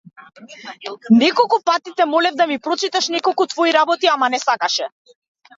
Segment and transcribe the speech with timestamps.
[1.19, 4.85] Неколку пати те молев да ми прочиташ неколку твои работи, ама не сакаше.